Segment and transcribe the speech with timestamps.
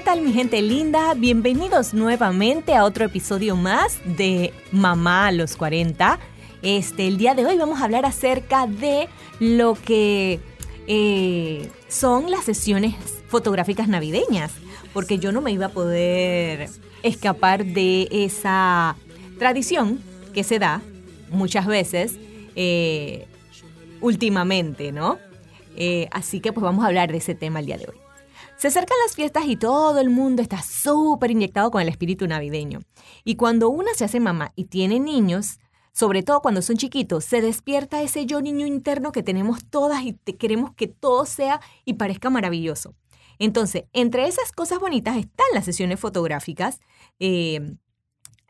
[0.00, 1.12] ¿Qué tal mi gente linda?
[1.12, 6.18] Bienvenidos nuevamente a otro episodio más de Mamá a los 40.
[6.62, 9.10] Este, el día de hoy vamos a hablar acerca de
[9.40, 10.40] lo que
[10.86, 12.94] eh, son las sesiones
[13.28, 14.52] fotográficas navideñas,
[14.94, 16.70] porque yo no me iba a poder
[17.02, 18.96] escapar de esa
[19.38, 20.00] tradición
[20.32, 20.80] que se da
[21.28, 22.18] muchas veces
[22.56, 23.26] eh,
[24.00, 25.18] últimamente, ¿no?
[25.76, 28.09] Eh, así que pues vamos a hablar de ese tema el día de hoy.
[28.60, 32.80] Se acercan las fiestas y todo el mundo está súper inyectado con el espíritu navideño.
[33.24, 35.60] Y cuando una se hace mamá y tiene niños,
[35.94, 40.12] sobre todo cuando son chiquitos, se despierta ese yo niño interno que tenemos todas y
[40.12, 42.94] queremos que todo sea y parezca maravilloso.
[43.38, 46.80] Entonces, entre esas cosas bonitas están las sesiones fotográficas,
[47.18, 47.76] eh,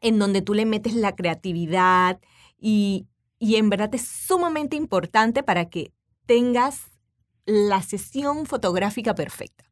[0.00, 2.18] en donde tú le metes la creatividad
[2.58, 3.06] y,
[3.38, 5.92] y en verdad es sumamente importante para que
[6.26, 6.80] tengas
[7.46, 9.69] la sesión fotográfica perfecta.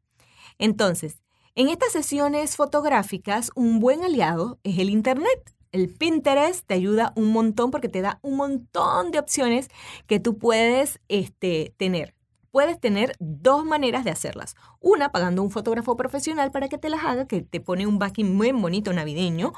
[0.59, 1.23] Entonces,
[1.55, 5.55] en estas sesiones fotográficas, un buen aliado es el Internet.
[5.71, 9.69] El Pinterest te ayuda un montón porque te da un montón de opciones
[10.05, 12.15] que tú puedes este, tener.
[12.51, 14.55] Puedes tener dos maneras de hacerlas.
[14.79, 18.35] Una, pagando un fotógrafo profesional para que te las haga, que te pone un backing
[18.35, 19.53] muy bonito navideño.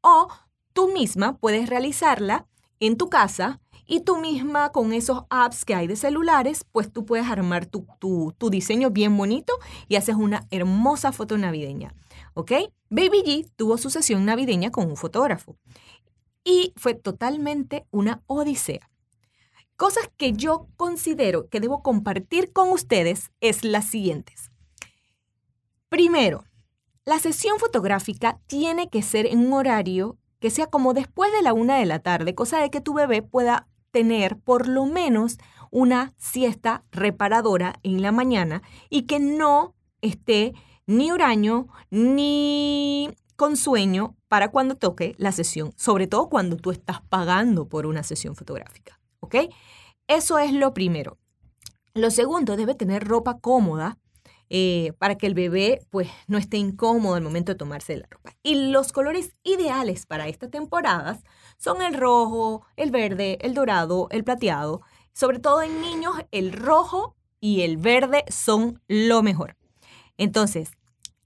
[0.00, 0.28] O
[0.72, 2.46] tú misma puedes realizarla
[2.80, 7.04] en tu casa y tú misma con esos apps que hay de celulares, pues tú
[7.04, 9.52] puedes armar tu, tu, diseño bien bonito
[9.88, 11.94] y haces una hermosa foto navideña.
[12.34, 12.52] ¿Ok?
[12.90, 15.56] Baby G tuvo su sesión navideña con un fotógrafo
[16.44, 18.90] y fue totalmente una odisea.
[19.76, 24.50] Cosas que yo considero que debo compartir con ustedes es las siguientes.
[25.88, 26.44] Primero,
[27.04, 31.52] la sesión fotográfica tiene que ser en un horario que sea como después de la
[31.52, 35.38] una de la tarde, cosa de que tu bebé pueda tener por lo menos
[35.70, 40.54] una siesta reparadora en la mañana y que no esté
[40.86, 47.00] ni huraño ni con sueño para cuando toque la sesión, sobre todo cuando tú estás
[47.02, 48.98] pagando por una sesión fotográfica.
[49.20, 49.36] ¿Ok?
[50.08, 51.18] Eso es lo primero.
[51.94, 53.98] Lo segundo, debe tener ropa cómoda
[54.48, 58.32] eh, para que el bebé pues no esté incómodo al momento de tomarse la ropa.
[58.42, 61.24] Y los colores ideales para estas temporadas
[61.58, 64.82] son el rojo, el verde, el dorado, el plateado.
[65.12, 69.56] Sobre todo en niños, el rojo y el verde son lo mejor.
[70.18, 70.70] Entonces,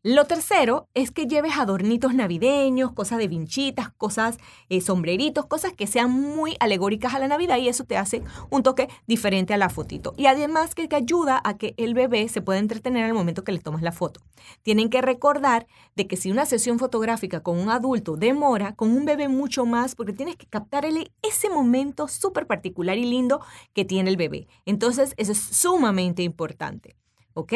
[0.02, 4.38] lo tercero es que lleves adornitos navideños, cosas de vinchitas, cosas,
[4.70, 8.62] eh, sombreritos, cosas que sean muy alegóricas a la Navidad y eso te hace un
[8.62, 10.14] toque diferente a la fotito.
[10.16, 13.52] Y además que te ayuda a que el bebé se pueda entretener al momento que
[13.52, 14.22] le tomas la foto.
[14.62, 15.66] Tienen que recordar
[15.96, 19.96] de que si una sesión fotográfica con un adulto demora, con un bebé mucho más,
[19.96, 23.42] porque tienes que captarle ese momento súper particular y lindo
[23.74, 24.48] que tiene el bebé.
[24.64, 26.96] Entonces, eso es sumamente importante.
[27.34, 27.52] ¿Ok?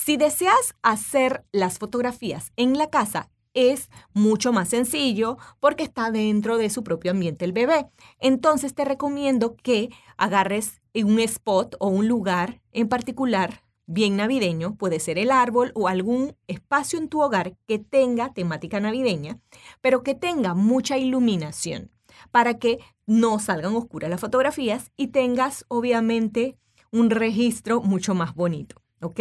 [0.00, 6.56] Si deseas hacer las fotografías en la casa, es mucho más sencillo porque está dentro
[6.56, 7.88] de su propio ambiente el bebé.
[8.20, 15.00] Entonces te recomiendo que agarres un spot o un lugar en particular bien navideño, puede
[15.00, 19.40] ser el árbol o algún espacio en tu hogar que tenga temática navideña,
[19.80, 21.90] pero que tenga mucha iluminación
[22.30, 26.56] para que no salgan oscuras las fotografías y tengas obviamente
[26.92, 29.20] un registro mucho más bonito, ¿ok?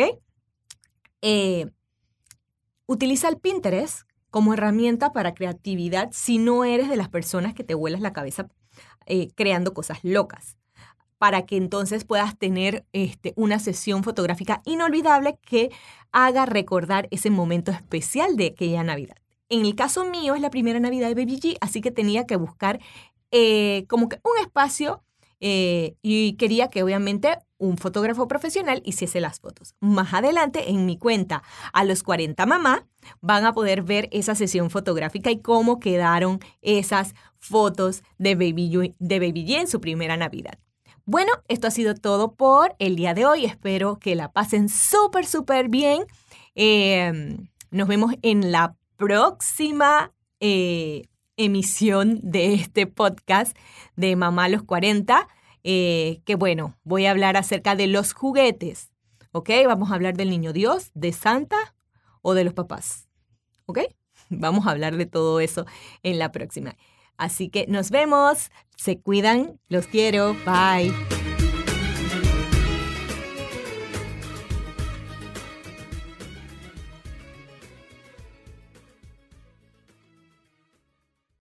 [1.22, 1.70] Eh,
[2.86, 7.74] utiliza el Pinterest como herramienta para creatividad si no eres de las personas que te
[7.74, 8.48] vuelas la cabeza
[9.06, 10.58] eh, creando cosas locas,
[11.18, 15.72] para que entonces puedas tener este, una sesión fotográfica inolvidable que
[16.12, 19.18] haga recordar ese momento especial de aquella Navidad.
[19.50, 22.36] En el caso mío es la primera Navidad de Baby G, así que tenía que
[22.36, 22.80] buscar
[23.32, 25.04] eh, como que un espacio
[25.40, 29.76] y quería que obviamente un fotógrafo profesional hiciese las fotos.
[29.80, 31.44] Más adelante, en mi cuenta,
[31.74, 32.88] a los 40 mamá,
[33.22, 39.20] van a poder ver esa sesión fotográfica y cómo quedaron esas fotos de Baby, de
[39.20, 40.60] Baby en su primera Navidad.
[41.06, 43.46] Bueno, esto ha sido todo por el día de hoy.
[43.46, 46.06] Espero que la pasen súper, súper bien.
[46.54, 51.04] Em, nos vemos en la próxima eh,
[51.38, 53.56] emisión de este podcast
[53.96, 55.28] de Mamá los 40.
[55.64, 58.92] Eh, que bueno, voy a hablar acerca de los juguetes,
[59.32, 59.50] ¿ok?
[59.66, 61.58] Vamos a hablar del niño Dios, de Santa
[62.22, 63.08] o de los papás,
[63.66, 63.80] ¿ok?
[64.30, 65.66] Vamos a hablar de todo eso
[66.04, 66.76] en la próxima.
[67.18, 71.17] Así que nos vemos, se cuidan, los quiero, bye.